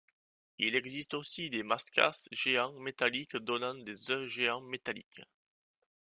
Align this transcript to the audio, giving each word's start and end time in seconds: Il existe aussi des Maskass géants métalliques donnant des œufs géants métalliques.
Il 0.57 0.75
existe 0.75 1.13
aussi 1.13 1.51
des 1.51 1.61
Maskass 1.61 2.27
géants 2.31 2.73
métalliques 2.79 3.37
donnant 3.37 3.75
des 3.75 4.09
œufs 4.09 4.27
géants 4.29 4.59
métalliques. 4.61 5.21